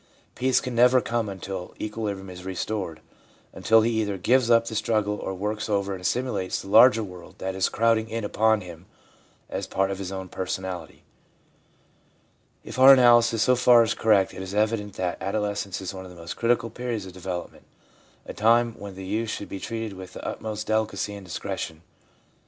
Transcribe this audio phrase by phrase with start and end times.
[0.33, 3.01] Peace can never come until equilibrium is restored;
[3.53, 7.35] until he either gives up the struggle, or works over and assimilates the larger world
[7.37, 8.87] that is crowding in upon him
[9.47, 11.03] as part of his own personality.
[12.63, 16.09] If our analysis so far is correct, it is evident that adolescence is one of
[16.09, 17.65] the most critical periods of develop ment,
[18.25, 21.83] a time when the youth should be treated with the utmost delicacy and discretion.